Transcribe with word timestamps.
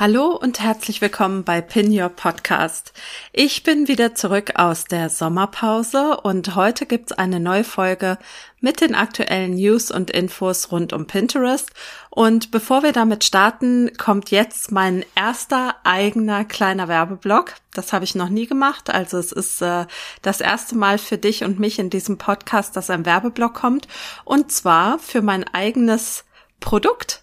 Hallo 0.00 0.28
und 0.28 0.60
herzlich 0.60 1.02
willkommen 1.02 1.44
bei 1.44 1.60
Pin 1.60 1.92
Your 1.92 2.08
Podcast. 2.08 2.94
Ich 3.34 3.64
bin 3.64 3.86
wieder 3.86 4.14
zurück 4.14 4.52
aus 4.54 4.86
der 4.86 5.10
Sommerpause 5.10 6.22
und 6.22 6.54
heute 6.56 6.86
gibt's 6.86 7.12
eine 7.12 7.38
neue 7.38 7.64
Folge 7.64 8.16
mit 8.60 8.80
den 8.80 8.94
aktuellen 8.94 9.56
News 9.56 9.90
und 9.90 10.10
Infos 10.10 10.72
rund 10.72 10.94
um 10.94 11.06
Pinterest. 11.06 11.68
Und 12.08 12.50
bevor 12.50 12.82
wir 12.82 12.92
damit 12.92 13.24
starten, 13.24 13.90
kommt 13.98 14.30
jetzt 14.30 14.72
mein 14.72 15.04
erster 15.14 15.76
eigener 15.84 16.46
kleiner 16.46 16.88
Werbeblock. 16.88 17.56
Das 17.74 17.92
habe 17.92 18.06
ich 18.06 18.14
noch 18.14 18.30
nie 18.30 18.46
gemacht. 18.46 18.88
Also 18.88 19.18
es 19.18 19.32
ist 19.32 19.60
äh, 19.60 19.84
das 20.22 20.40
erste 20.40 20.76
Mal 20.76 20.96
für 20.96 21.18
dich 21.18 21.44
und 21.44 21.60
mich 21.60 21.78
in 21.78 21.90
diesem 21.90 22.16
Podcast, 22.16 22.74
dass 22.74 22.88
ein 22.88 23.04
Werbeblock 23.04 23.52
kommt. 23.52 23.86
Und 24.24 24.50
zwar 24.50 24.98
für 24.98 25.20
mein 25.20 25.44
eigenes 25.52 26.24
Produkt. 26.58 27.22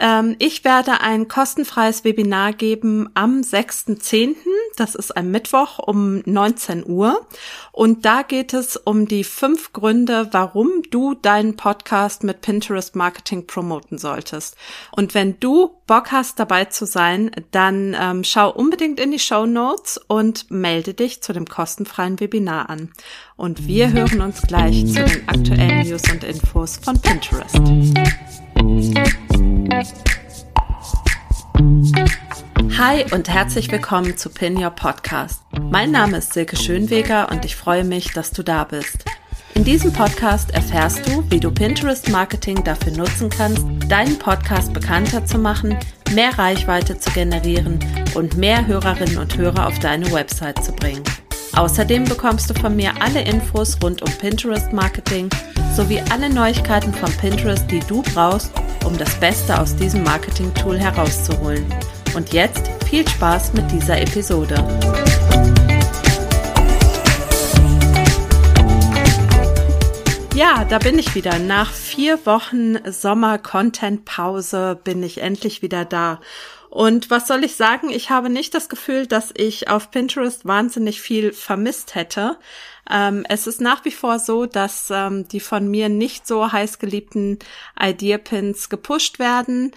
Ähm, 0.00 0.34
ich 0.38 0.64
werde 0.64 1.00
ein 1.00 1.28
kostenfreies 1.28 2.04
Webinar 2.04 2.52
geben 2.52 3.08
am 3.14 3.40
6.10. 3.40 4.34
Das 4.76 4.94
ist 4.94 5.16
ein 5.16 5.30
Mittwoch 5.30 5.78
um 5.78 6.22
19 6.26 6.84
Uhr. 6.86 7.26
Und 7.70 8.04
da 8.04 8.22
geht 8.22 8.54
es 8.54 8.76
um 8.76 9.06
die 9.06 9.24
fünf 9.24 9.72
Gründe, 9.72 10.28
warum 10.32 10.82
du 10.90 11.14
deinen 11.14 11.56
Podcast 11.56 12.24
mit 12.24 12.40
Pinterest 12.40 12.96
Marketing 12.96 13.46
promoten 13.46 13.98
solltest. 13.98 14.56
Und 14.90 15.14
wenn 15.14 15.38
du 15.38 15.70
Bock 15.86 16.10
hast, 16.12 16.38
dabei 16.40 16.64
zu 16.64 16.86
sein, 16.86 17.30
dann 17.50 17.96
ähm, 17.98 18.24
schau 18.24 18.50
unbedingt 18.50 18.98
in 18.98 19.12
die 19.12 19.18
Show 19.18 19.46
Notes 19.46 20.00
und 20.08 20.50
melde 20.50 20.94
dich 20.94 21.22
zu 21.22 21.32
dem 21.32 21.46
kostenfreien 21.46 22.18
Webinar 22.20 22.68
an. 22.68 22.90
Und 23.36 23.66
wir 23.66 23.92
hören 23.92 24.22
uns 24.22 24.42
gleich 24.42 24.86
zu 24.86 25.04
den 25.04 25.28
aktuellen 25.28 25.86
News 25.88 26.02
und 26.10 26.24
Infos 26.24 26.78
von 26.82 27.00
Pinterest. 27.00 27.60
Hi 32.78 33.04
und 33.12 33.28
herzlich 33.28 33.72
willkommen 33.72 34.16
zu 34.16 34.30
Pin 34.30 34.56
Your 34.56 34.70
Podcast. 34.70 35.42
Mein 35.60 35.90
Name 35.90 36.18
ist 36.18 36.32
Silke 36.32 36.56
Schönweger 36.56 37.28
und 37.32 37.44
ich 37.44 37.56
freue 37.56 37.82
mich, 37.82 38.12
dass 38.12 38.30
du 38.30 38.44
da 38.44 38.62
bist. 38.62 39.04
In 39.54 39.64
diesem 39.64 39.92
Podcast 39.92 40.52
erfährst 40.52 41.08
du, 41.08 41.28
wie 41.28 41.40
du 41.40 41.50
Pinterest 41.50 42.08
Marketing 42.10 42.62
dafür 42.62 42.92
nutzen 42.92 43.30
kannst, 43.30 43.66
deinen 43.88 44.16
Podcast 44.16 44.72
bekannter 44.72 45.26
zu 45.26 45.38
machen, 45.38 45.76
mehr 46.12 46.38
Reichweite 46.38 46.96
zu 46.98 47.10
generieren 47.10 47.80
und 48.14 48.36
mehr 48.36 48.64
Hörerinnen 48.68 49.18
und 49.18 49.36
Hörer 49.36 49.66
auf 49.66 49.80
deine 49.80 50.12
Website 50.12 50.64
zu 50.64 50.70
bringen. 50.70 51.02
Außerdem 51.56 52.04
bekommst 52.04 52.48
du 52.48 52.54
von 52.54 52.76
mir 52.76 52.92
alle 53.00 53.22
Infos 53.22 53.76
rund 53.82 54.02
um 54.02 54.12
Pinterest 54.18 54.72
Marketing 54.72 55.28
sowie 55.74 56.00
alle 56.10 56.32
Neuigkeiten 56.32 56.94
von 56.94 57.10
Pinterest, 57.16 57.68
die 57.68 57.80
du 57.80 58.02
brauchst, 58.14 58.52
um 58.84 58.96
das 58.96 59.12
Beste 59.16 59.60
aus 59.60 59.74
diesem 59.74 60.04
Marketing-Tool 60.04 60.78
herauszuholen. 60.78 61.66
Und 62.14 62.32
jetzt 62.32 62.70
viel 62.88 63.06
Spaß 63.08 63.54
mit 63.54 63.68
dieser 63.72 64.00
Episode. 64.00 64.54
Ja, 70.36 70.64
da 70.64 70.78
bin 70.78 70.96
ich 70.96 71.16
wieder. 71.16 71.40
Nach 71.40 71.72
vier 71.72 72.24
Wochen 72.24 72.76
Sommer-Content-Pause 72.88 74.78
bin 74.84 75.02
ich 75.02 75.22
endlich 75.22 75.60
wieder 75.62 75.84
da. 75.84 76.20
Und 76.74 77.08
was 77.08 77.28
soll 77.28 77.44
ich 77.44 77.54
sagen? 77.54 77.90
Ich 77.90 78.10
habe 78.10 78.28
nicht 78.28 78.52
das 78.52 78.68
Gefühl, 78.68 79.06
dass 79.06 79.32
ich 79.36 79.68
auf 79.68 79.92
Pinterest 79.92 80.44
wahnsinnig 80.44 81.00
viel 81.00 81.32
vermisst 81.32 81.94
hätte. 81.94 82.36
Ähm, 82.90 83.24
es 83.28 83.46
ist 83.46 83.60
nach 83.60 83.84
wie 83.84 83.92
vor 83.92 84.18
so, 84.18 84.44
dass 84.44 84.90
ähm, 84.90 85.28
die 85.28 85.38
von 85.38 85.68
mir 85.68 85.88
nicht 85.88 86.26
so 86.26 86.50
heiß 86.50 86.80
geliebten 86.80 87.38
Idea-Pins 87.80 88.70
gepusht 88.70 89.20
werden. 89.20 89.70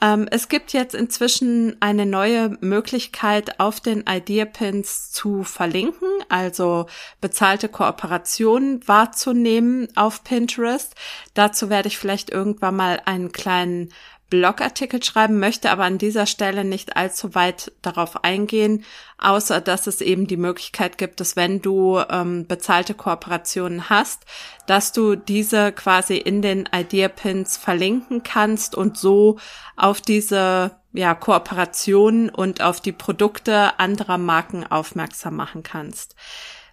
Ähm, 0.00 0.28
es 0.30 0.48
gibt 0.48 0.72
jetzt 0.72 0.94
inzwischen 0.94 1.76
eine 1.80 2.06
neue 2.06 2.56
Möglichkeit, 2.60 3.58
auf 3.58 3.80
den 3.80 4.04
Idea-Pins 4.08 5.10
zu 5.10 5.42
verlinken, 5.42 6.08
also 6.28 6.86
bezahlte 7.20 7.68
Kooperationen 7.68 8.86
wahrzunehmen 8.86 9.88
auf 9.96 10.22
Pinterest. 10.22 10.94
Dazu 11.34 11.68
werde 11.68 11.88
ich 11.88 11.98
vielleicht 11.98 12.30
irgendwann 12.30 12.76
mal 12.76 13.02
einen 13.04 13.32
kleinen 13.32 13.92
Blogartikel 14.30 15.02
schreiben, 15.02 15.38
möchte 15.38 15.70
aber 15.70 15.84
an 15.84 15.98
dieser 15.98 16.26
Stelle 16.26 16.64
nicht 16.64 16.96
allzu 16.96 17.34
weit 17.34 17.72
darauf 17.82 18.24
eingehen, 18.24 18.84
außer 19.18 19.60
dass 19.60 19.86
es 19.86 20.00
eben 20.00 20.26
die 20.26 20.36
Möglichkeit 20.36 20.98
gibt, 20.98 21.20
dass 21.20 21.36
wenn 21.36 21.62
du 21.62 22.00
ähm, 22.10 22.46
bezahlte 22.46 22.94
Kooperationen 22.94 23.90
hast, 23.90 24.24
dass 24.66 24.92
du 24.92 25.14
diese 25.14 25.72
quasi 25.72 26.16
in 26.16 26.42
den 26.42 26.68
Idea 26.74 27.08
Pins 27.08 27.56
verlinken 27.56 28.22
kannst 28.22 28.74
und 28.74 28.96
so 28.96 29.38
auf 29.76 30.00
diese 30.00 30.72
ja, 30.92 31.14
Kooperationen 31.14 32.30
und 32.30 32.62
auf 32.62 32.80
die 32.80 32.92
Produkte 32.92 33.78
anderer 33.78 34.18
Marken 34.18 34.64
aufmerksam 34.64 35.36
machen 35.36 35.62
kannst. 35.62 36.14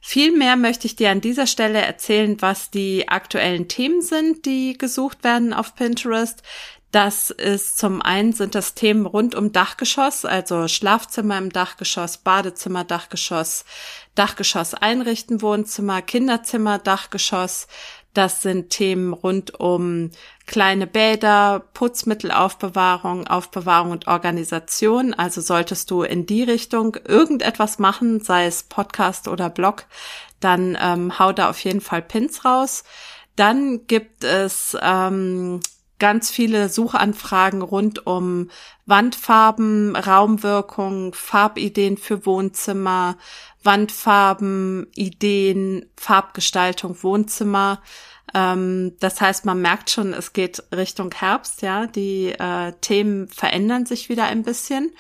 Viel 0.04 0.36
mehr 0.36 0.56
möchte 0.56 0.88
ich 0.88 0.96
dir 0.96 1.12
an 1.12 1.22
dieser 1.22 1.46
Stelle 1.46 1.80
erzählen, 1.80 2.42
was 2.42 2.72
die 2.72 3.08
aktuellen 3.08 3.68
Themen 3.68 4.02
sind, 4.02 4.46
die 4.48 4.76
gesucht 4.76 5.24
werden 5.24 5.54
auf 5.54 5.76
Pinterest. 5.76 6.42
Das 6.92 7.30
ist 7.30 7.78
zum 7.78 8.02
einen 8.02 8.34
sind 8.34 8.54
das 8.54 8.74
Themen 8.74 9.06
rund 9.06 9.34
um 9.34 9.54
Dachgeschoss, 9.54 10.26
also 10.26 10.68
Schlafzimmer 10.68 11.38
im 11.38 11.50
Dachgeschoss, 11.50 12.18
Badezimmer, 12.18 12.84
Dachgeschoss, 12.84 13.64
Dachgeschoss 14.14 14.74
einrichten, 14.74 15.42
Wohnzimmer, 15.42 16.02
Kinderzimmer, 16.02 16.80
Dachgeschoss. 16.80 17.68
Das 18.14 18.42
sind 18.42 18.72
Themen 18.72 19.14
rund 19.14 19.58
um 19.58 20.12
kleine 20.48 20.86
Bäder, 20.86 21.64
Putzmittelaufbewahrung, 21.74 23.26
Aufbewahrung 23.26 23.92
und 23.92 24.08
Organisation. 24.08 25.14
Also 25.14 25.40
solltest 25.40 25.90
du 25.92 26.04
in 26.04 26.26
die 26.26 26.44
Richtung 26.44 26.98
irgendetwas 27.08 27.80
machen, 27.80 28.20
sei 28.20 28.48
es 28.48 28.64
Podcast 28.64 29.30
oder 29.30 29.50
Blog, 29.50 29.86
dann 30.42 30.78
ähm, 30.82 31.18
hau 31.20 31.32
da 31.32 31.50
auf 31.50 31.64
jeden 31.64 31.80
Fall 31.80 32.02
Pins 32.02 32.44
raus. 32.44 32.84
Dann 33.38 33.88
gibt 33.88 34.26
es 34.26 34.76
ähm, 34.82 35.62
ganz 36.02 36.32
viele 36.32 36.68
Suchanfragen 36.68 37.62
rund 37.62 38.08
um 38.08 38.50
Wandfarben, 38.88 39.96
Raumwirkung, 39.96 41.14
Farbideen 41.14 41.96
für 41.96 42.26
Wohnzimmer, 42.26 43.18
Wandfarben, 43.62 44.88
Ideen, 44.96 45.86
Farbgestaltung, 45.96 47.04
Wohnzimmer. 47.04 47.84
Ähm, 48.34 48.94
das 49.00 49.22
heißt, 49.22 49.46
man 49.46 49.62
merkt 49.62 49.92
schon, 49.92 50.14
es 50.14 50.34
geht 50.34 50.64
Richtung 50.76 51.14
Herbst, 51.14 51.62
ja. 51.62 51.86
Die 51.86 52.32
äh, 52.32 52.74
Themen 52.82 53.28
verändern 53.28 53.86
sich 53.86 54.10
wieder 54.10 54.24
ein 54.26 54.42
bisschen. 54.42 54.92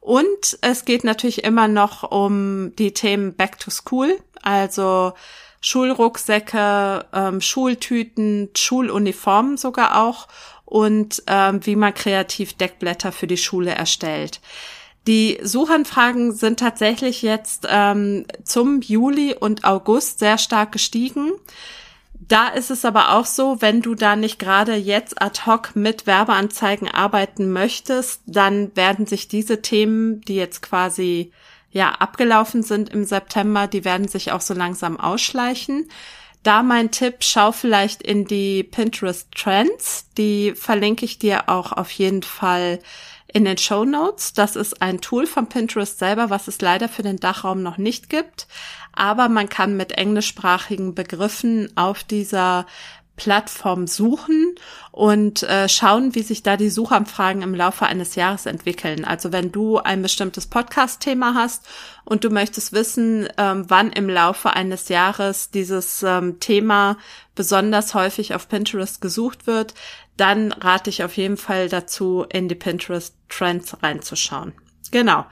Und 0.00 0.58
es 0.60 0.84
geht 0.84 1.04
natürlich 1.04 1.42
immer 1.42 1.68
noch 1.68 2.02
um 2.10 2.76
die 2.76 2.92
Themen 2.92 3.34
Back 3.34 3.58
to 3.58 3.70
School, 3.70 4.18
also 4.42 5.14
Schulrucksäcke, 5.60 7.04
ähm, 7.12 7.40
Schultüten, 7.40 8.50
Schuluniformen 8.56 9.56
sogar 9.56 10.02
auch 10.02 10.28
und 10.64 11.22
ähm, 11.26 11.64
wie 11.66 11.76
man 11.76 11.94
kreativ 11.94 12.54
Deckblätter 12.54 13.12
für 13.12 13.26
die 13.26 13.36
Schule 13.36 13.72
erstellt. 13.72 14.40
Die 15.06 15.38
Suchanfragen 15.42 16.32
sind 16.32 16.60
tatsächlich 16.60 17.22
jetzt 17.22 17.66
ähm, 17.68 18.26
zum 18.44 18.80
Juli 18.80 19.34
und 19.34 19.64
August 19.64 20.18
sehr 20.18 20.38
stark 20.38 20.72
gestiegen. 20.72 21.32
Da 22.14 22.48
ist 22.48 22.70
es 22.70 22.84
aber 22.84 23.14
auch 23.14 23.26
so, 23.26 23.60
wenn 23.60 23.80
du 23.80 23.94
da 23.94 24.14
nicht 24.14 24.38
gerade 24.38 24.76
jetzt 24.76 25.20
ad 25.20 25.46
hoc 25.46 25.74
mit 25.74 26.06
Werbeanzeigen 26.06 26.88
arbeiten 26.88 27.50
möchtest, 27.50 28.22
dann 28.26 28.76
werden 28.76 29.06
sich 29.06 29.26
diese 29.26 29.62
Themen, 29.62 30.20
die 30.20 30.36
jetzt 30.36 30.62
quasi 30.62 31.32
ja 31.70 31.92
abgelaufen 31.92 32.62
sind 32.62 32.90
im 32.90 33.04
September, 33.04 33.66
die 33.66 33.84
werden 33.84 34.08
sich 34.08 34.32
auch 34.32 34.40
so 34.40 34.54
langsam 34.54 34.98
ausschleichen. 34.98 35.88
Da 36.42 36.62
mein 36.62 36.90
Tipp, 36.90 37.16
schau 37.20 37.52
vielleicht 37.52 38.02
in 38.02 38.24
die 38.24 38.62
Pinterest 38.62 39.28
Trends. 39.32 40.06
Die 40.16 40.54
verlinke 40.54 41.04
ich 41.04 41.18
dir 41.18 41.48
auch 41.48 41.72
auf 41.72 41.90
jeden 41.90 42.22
Fall 42.22 42.78
in 43.32 43.44
den 43.44 43.58
Show 43.58 43.84
Notes. 43.84 44.32
Das 44.32 44.56
ist 44.56 44.80
ein 44.80 45.00
Tool 45.00 45.26
von 45.26 45.48
Pinterest 45.48 45.98
selber, 45.98 46.30
was 46.30 46.48
es 46.48 46.60
leider 46.60 46.88
für 46.88 47.02
den 47.02 47.18
Dachraum 47.18 47.62
noch 47.62 47.76
nicht 47.76 48.08
gibt. 48.08 48.46
Aber 48.92 49.28
man 49.28 49.48
kann 49.48 49.76
mit 49.76 49.92
englischsprachigen 49.92 50.94
Begriffen 50.94 51.70
auf 51.76 52.02
dieser 52.04 52.66
Plattform 53.16 53.86
suchen 53.86 54.54
und 54.92 55.42
äh, 55.42 55.68
schauen, 55.68 56.14
wie 56.14 56.22
sich 56.22 56.42
da 56.42 56.56
die 56.56 56.70
Suchanfragen 56.70 57.42
im 57.42 57.54
Laufe 57.54 57.86
eines 57.86 58.14
Jahres 58.14 58.46
entwickeln. 58.46 59.04
Also 59.04 59.30
wenn 59.32 59.52
du 59.52 59.78
ein 59.78 60.02
bestimmtes 60.02 60.46
Podcast-Thema 60.46 61.34
hast 61.34 61.66
und 62.04 62.24
du 62.24 62.30
möchtest 62.30 62.72
wissen, 62.72 63.28
ähm, 63.36 63.64
wann 63.68 63.92
im 63.92 64.08
Laufe 64.08 64.54
eines 64.54 64.88
Jahres 64.88 65.50
dieses 65.50 66.02
ähm, 66.02 66.40
Thema 66.40 66.96
besonders 67.34 67.94
häufig 67.94 68.34
auf 68.34 68.48
Pinterest 68.48 69.00
gesucht 69.00 69.46
wird, 69.46 69.74
dann 70.16 70.52
rate 70.52 70.90
ich 70.90 71.04
auf 71.04 71.16
jeden 71.16 71.36
Fall 71.36 71.68
dazu, 71.68 72.26
in 72.30 72.48
die 72.48 72.54
Pinterest 72.54 73.14
Trends 73.28 73.76
reinzuschauen. 73.82 74.52
Genau. 74.90 75.24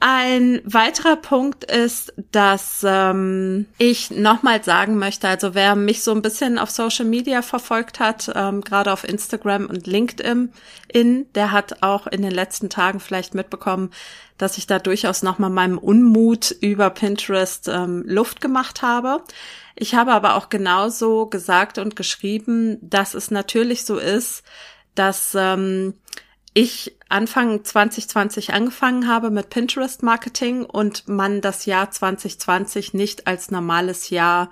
Ein 0.00 0.60
weiterer 0.64 1.16
Punkt 1.16 1.64
ist, 1.64 2.12
dass 2.30 2.84
ähm, 2.86 3.66
ich 3.78 4.10
nochmal 4.10 4.62
sagen 4.62 4.98
möchte, 4.98 5.28
also 5.28 5.54
wer 5.54 5.76
mich 5.76 6.02
so 6.02 6.12
ein 6.12 6.20
bisschen 6.20 6.58
auf 6.58 6.70
Social 6.70 7.06
Media 7.06 7.40
verfolgt 7.40 8.00
hat, 8.00 8.30
ähm, 8.34 8.60
gerade 8.60 8.92
auf 8.92 9.04
Instagram 9.04 9.66
und 9.66 9.86
LinkedIn, 9.86 10.52
in, 10.92 11.32
der 11.32 11.52
hat 11.52 11.82
auch 11.82 12.06
in 12.06 12.20
den 12.20 12.32
letzten 12.32 12.68
Tagen 12.68 13.00
vielleicht 13.00 13.34
mitbekommen, 13.34 13.90
dass 14.36 14.58
ich 14.58 14.66
da 14.66 14.78
durchaus 14.78 15.22
nochmal 15.22 15.50
meinem 15.50 15.78
Unmut 15.78 16.50
über 16.60 16.90
Pinterest 16.90 17.68
ähm, 17.68 18.02
Luft 18.06 18.40
gemacht 18.40 18.82
habe. 18.82 19.22
Ich 19.74 19.94
habe 19.94 20.12
aber 20.12 20.34
auch 20.34 20.50
genauso 20.50 21.26
gesagt 21.26 21.78
und 21.78 21.96
geschrieben, 21.96 22.78
dass 22.82 23.14
es 23.14 23.30
natürlich 23.30 23.84
so 23.84 23.98
ist, 23.98 24.42
dass 24.94 25.34
ähm, 25.34 25.94
ich 26.54 26.96
Anfang 27.08 27.64
2020 27.64 28.54
angefangen 28.54 29.08
habe 29.08 29.30
mit 29.30 29.50
Pinterest 29.50 30.02
Marketing 30.02 30.64
und 30.64 31.08
man 31.08 31.40
das 31.40 31.66
Jahr 31.66 31.90
2020 31.90 32.94
nicht 32.94 33.26
als 33.26 33.50
normales 33.50 34.10
Jahr 34.10 34.50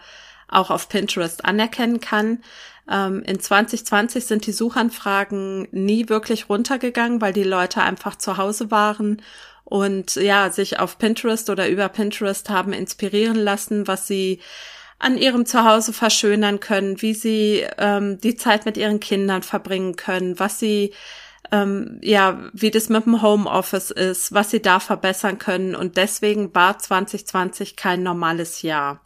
auch 0.49 0.71
auf 0.71 0.89
Pinterest 0.89 1.45
anerkennen 1.45 2.01
kann. 2.01 2.43
Ähm, 2.91 3.23
in 3.23 3.41
2020 3.41 4.27
sind 4.27 4.47
die 4.47 4.53
Suchanfragen 4.53 5.69
nie 5.71 6.09
wirklich 6.09 6.49
runtergegangen, 6.49 7.21
weil 7.21 7.33
die 7.33 7.45
Leute 7.45 7.83
einfach 7.83 8.17
zu 8.17 8.37
Hause 8.37 8.71
waren 8.73 9.23
und 9.65 10.17
ja, 10.17 10.51
sich 10.51 10.81
auf 10.81 10.99
Pinterest 10.99 11.49
oder 11.51 11.69
über 11.69 11.89
Pinterest 11.89 12.51
haben 12.51 12.73
inspirieren 12.73 13.37
lassen, 13.37 13.87
was 13.87 14.09
sie 14.09 14.41
an 14.99 15.17
ihrem 15.17 15.47
Zuhause 15.47 15.93
verschönern 15.93 16.61
können, 16.61 17.01
wie 17.01 17.15
sie 17.15 17.65
ähm, 17.79 18.21
die 18.21 18.37
Zeit 18.37 18.67
mit 18.67 18.77
ihren 18.77 19.01
Kindern 19.01 19.43
verbringen 19.43 19.97
können, 19.97 20.39
was 20.39 20.59
sie 20.59 20.93
ähm, 21.51 21.99
ja, 22.03 22.39
wie 22.53 22.71
das 22.71 22.89
mit 22.89 23.05
dem 23.05 23.23
Homeoffice 23.23 23.91
ist, 23.91 24.33
was 24.33 24.51
sie 24.51 24.63
da 24.63 24.81
verbessern 24.81 25.39
können. 25.39 25.75
Und 25.75 25.97
deswegen 25.97 26.55
war 26.55 26.79
2020 26.79 27.77
kein 27.77 28.03
normales 28.03 28.63
Jahr. 28.63 29.01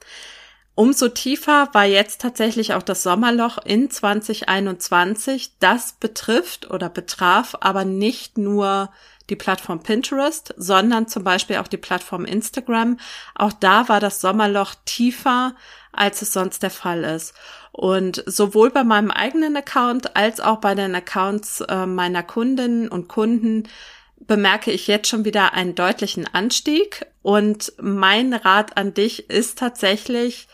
Umso 0.75 1.09
tiefer 1.09 1.71
war 1.73 1.87
jetzt 1.87 2.21
tatsächlich 2.21 2.75
auch 2.75 2.83
das 2.83 3.03
Sommerloch 3.03 3.57
in 3.65 3.91
2021. 3.91 5.53
Das 5.59 5.93
betrifft 5.93 6.71
oder 6.71 6.91
betraf 6.91 7.57
aber 7.61 7.87
nicht 7.87 8.37
nur 8.37 8.91
die 9.31 9.37
Plattform 9.37 9.83
Pinterest, 9.83 10.55
sondern 10.57 11.09
zum 11.09 11.25
Beispiel 11.25 11.57
auch 11.57 11.69
die 11.69 11.77
Plattform 11.77 12.25
Instagram. 12.25 12.99
Auch 13.35 13.53
da 13.53 13.89
war 13.89 14.01
das 14.01 14.21
Sommerloch 14.21 14.75
tiefer, 14.85 15.55
als 15.93 16.23
es 16.23 16.33
sonst 16.33 16.63
der 16.63 16.71
Fall 16.71 17.05
ist. 17.05 17.35
Und 17.73 18.23
sowohl 18.27 18.71
bei 18.71 18.85
meinem 18.85 19.11
eigenen 19.11 19.57
Account 19.57 20.17
als 20.17 20.41
auch 20.41 20.59
bei 20.59 20.75
den 20.75 20.95
Accounts 20.95 21.61
äh, 21.63 21.87
meiner 21.87 22.23
Kundinnen 22.23 22.89
und 22.89 23.09
Kunden 23.09 23.65
bemerke 24.19 24.73
ich 24.73 24.87
jetzt 24.87 25.09
schon 25.09 25.25
wieder 25.25 25.53
einen 25.53 25.75
deutlichen 25.75 26.27
Anstieg. 26.33 27.07
Und 27.23 27.73
mein 27.81 28.33
Rat 28.33 28.77
an 28.77 28.95
dich 28.95 29.29
ist 29.31 29.59
tatsächlich, 29.59 30.49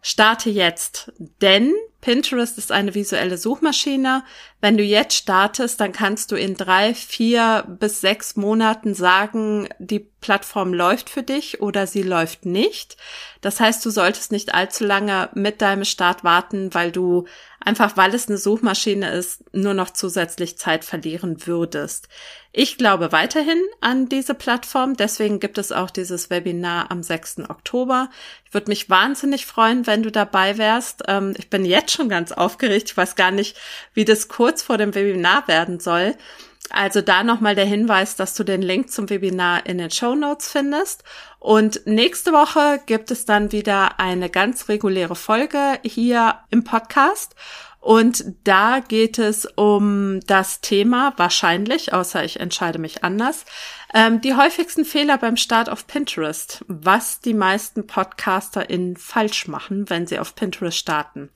starte 0.00 0.50
jetzt. 0.50 1.12
Denn 1.40 1.74
Pinterest 2.04 2.58
ist 2.58 2.70
eine 2.70 2.94
visuelle 2.94 3.38
Suchmaschine. 3.38 4.24
Wenn 4.60 4.76
du 4.76 4.82
jetzt 4.82 5.16
startest, 5.16 5.80
dann 5.80 5.92
kannst 5.92 6.30
du 6.30 6.36
in 6.36 6.54
drei, 6.54 6.92
vier 6.92 7.64
bis 7.80 8.02
sechs 8.02 8.36
Monaten 8.36 8.92
sagen, 8.92 9.70
die 9.78 10.00
Plattform 10.00 10.74
läuft 10.74 11.08
für 11.08 11.22
dich 11.22 11.62
oder 11.62 11.86
sie 11.86 12.02
läuft 12.02 12.44
nicht. 12.44 12.98
Das 13.40 13.58
heißt, 13.58 13.82
du 13.86 13.88
solltest 13.88 14.32
nicht 14.32 14.52
allzu 14.52 14.84
lange 14.84 15.30
mit 15.32 15.62
deinem 15.62 15.86
Start 15.86 16.24
warten, 16.24 16.74
weil 16.74 16.92
du 16.92 17.24
einfach, 17.64 17.96
weil 17.96 18.14
es 18.14 18.28
eine 18.28 18.38
Suchmaschine 18.38 19.10
ist, 19.12 19.42
nur 19.54 19.74
noch 19.74 19.90
zusätzlich 19.90 20.58
Zeit 20.58 20.84
verlieren 20.84 21.46
würdest. 21.46 22.08
Ich 22.52 22.78
glaube 22.78 23.10
weiterhin 23.10 23.60
an 23.80 24.08
diese 24.08 24.34
Plattform, 24.34 24.96
deswegen 24.96 25.40
gibt 25.40 25.58
es 25.58 25.72
auch 25.72 25.90
dieses 25.90 26.30
Webinar 26.30 26.90
am 26.90 27.02
6. 27.02 27.40
Oktober. 27.48 28.10
Ich 28.46 28.54
würde 28.54 28.70
mich 28.70 28.88
wahnsinnig 28.88 29.46
freuen, 29.46 29.86
wenn 29.86 30.04
du 30.04 30.12
dabei 30.12 30.56
wärst. 30.56 31.02
Ähm, 31.08 31.34
ich 31.36 31.50
bin 31.50 31.64
jetzt 31.64 31.92
schon 31.92 32.08
ganz 32.08 32.30
aufgeregt. 32.30 32.90
Ich 32.90 32.96
weiß 32.96 33.16
gar 33.16 33.32
nicht, 33.32 33.56
wie 33.92 34.04
das 34.04 34.28
kurz 34.28 34.62
vor 34.62 34.78
dem 34.78 34.94
Webinar 34.94 35.48
werden 35.48 35.80
soll. 35.80 36.14
Also 36.70 37.02
da 37.02 37.22
nochmal 37.22 37.54
der 37.54 37.66
Hinweis, 37.66 38.16
dass 38.16 38.34
du 38.34 38.42
den 38.42 38.62
Link 38.62 38.90
zum 38.90 39.10
Webinar 39.10 39.66
in 39.66 39.78
den 39.78 39.90
Show 39.90 40.14
Notes 40.14 40.50
findest. 40.50 41.04
Und 41.38 41.82
nächste 41.86 42.32
Woche 42.32 42.80
gibt 42.86 43.10
es 43.10 43.26
dann 43.26 43.52
wieder 43.52 44.00
eine 44.00 44.30
ganz 44.30 44.68
reguläre 44.68 45.14
Folge 45.14 45.78
hier 45.84 46.36
im 46.50 46.64
Podcast. 46.64 47.34
Und 47.80 48.24
da 48.44 48.80
geht 48.80 49.18
es 49.18 49.44
um 49.44 50.20
das 50.26 50.62
Thema, 50.62 51.12
wahrscheinlich, 51.18 51.92
außer 51.92 52.24
ich 52.24 52.40
entscheide 52.40 52.78
mich 52.78 53.04
anders, 53.04 53.44
ähm, 53.94 54.20
die 54.20 54.34
häufigsten 54.34 54.84
Fehler 54.84 55.16
beim 55.16 55.36
Start 55.36 55.70
auf 55.70 55.86
Pinterest, 55.86 56.64
was 56.68 57.20
die 57.20 57.34
meisten 57.34 57.86
PodcasterInnen 57.86 58.96
falsch 58.96 59.48
machen, 59.48 59.88
wenn 59.88 60.06
sie 60.06 60.18
auf 60.18 60.34
Pinterest 60.34 60.76
starten. 60.76 61.30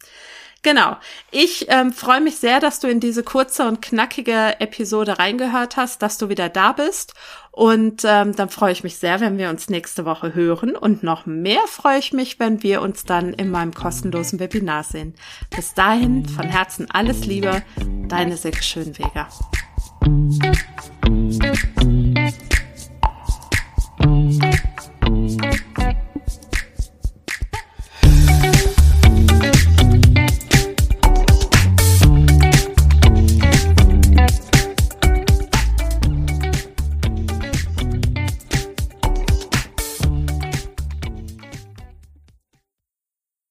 Genau. 0.63 0.97
Ich 1.31 1.67
ähm, 1.69 1.93
freue 1.93 2.21
mich 2.21 2.37
sehr, 2.37 2.59
dass 2.59 2.81
du 2.81 2.89
in 2.89 2.99
diese 2.99 3.23
kurze 3.23 3.69
und 3.69 3.81
knackige 3.81 4.61
Episode 4.61 5.19
reingehört 5.19 5.77
hast, 5.77 6.03
dass 6.03 6.19
du 6.19 6.29
wieder 6.29 6.49
da 6.49 6.73
bist. 6.73 7.15
Und 7.53 8.03
ähm, 8.05 8.35
dann 8.35 8.49
freue 8.49 8.73
ich 8.73 8.83
mich 8.83 8.99
sehr, 8.99 9.21
wenn 9.21 9.39
wir 9.39 9.51
uns 9.51 9.69
nächste 9.69 10.05
Woche 10.05 10.35
hören. 10.35 10.77
Und 10.77 11.03
noch 11.03 11.27
mehr 11.27 11.63
freue 11.67 11.99
ich 11.99 12.13
mich, 12.13 12.41
wenn 12.41 12.63
wir 12.63 12.83
uns 12.83 13.05
dann 13.05 13.33
in 13.35 13.51
meinem 13.51 13.73
kostenlosen 13.73 14.41
Webinar 14.41 14.83
sehen. 14.83 15.15
Bis 15.55 15.75
dahin, 15.75 16.27
von 16.27 16.47
Herzen 16.47 16.91
alles 16.91 17.25
Liebe, 17.25 17.63
deine 18.09 18.37
Silke 18.37 18.63
Schönweger. 18.63 19.29